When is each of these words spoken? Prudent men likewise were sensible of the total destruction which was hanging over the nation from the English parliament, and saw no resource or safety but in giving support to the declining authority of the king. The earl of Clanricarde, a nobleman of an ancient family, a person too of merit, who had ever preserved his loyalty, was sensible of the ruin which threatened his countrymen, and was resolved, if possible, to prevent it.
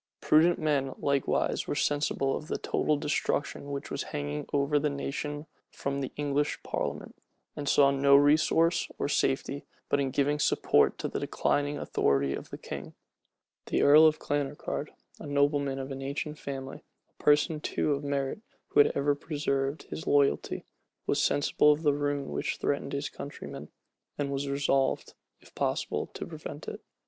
Prudent 0.19 0.57
men 0.57 0.95
likewise 0.97 1.67
were 1.67 1.75
sensible 1.75 2.35
of 2.35 2.47
the 2.47 2.57
total 2.57 2.97
destruction 2.97 3.69
which 3.69 3.91
was 3.91 4.01
hanging 4.09 4.47
over 4.51 4.79
the 4.79 4.89
nation 4.89 5.45
from 5.69 6.01
the 6.01 6.11
English 6.17 6.63
parliament, 6.63 7.13
and 7.55 7.69
saw 7.69 7.91
no 7.91 8.15
resource 8.15 8.87
or 8.97 9.07
safety 9.07 9.63
but 9.89 9.99
in 9.99 10.09
giving 10.09 10.39
support 10.39 10.97
to 10.97 11.07
the 11.07 11.19
declining 11.19 11.77
authority 11.77 12.33
of 12.33 12.49
the 12.49 12.57
king. 12.57 12.95
The 13.67 13.83
earl 13.83 14.07
of 14.07 14.17
Clanricarde, 14.17 14.89
a 15.19 15.27
nobleman 15.27 15.77
of 15.77 15.91
an 15.91 16.01
ancient 16.01 16.39
family, 16.39 16.83
a 17.07 17.23
person 17.23 17.59
too 17.59 17.91
of 17.91 18.03
merit, 18.03 18.41
who 18.69 18.79
had 18.79 18.91
ever 18.95 19.13
preserved 19.13 19.83
his 19.83 20.07
loyalty, 20.07 20.65
was 21.05 21.21
sensible 21.21 21.71
of 21.71 21.83
the 21.83 21.93
ruin 21.93 22.31
which 22.31 22.57
threatened 22.57 22.93
his 22.93 23.07
countrymen, 23.07 23.69
and 24.17 24.31
was 24.31 24.49
resolved, 24.49 25.13
if 25.41 25.53
possible, 25.53 26.07
to 26.15 26.25
prevent 26.25 26.67
it. 26.67 26.81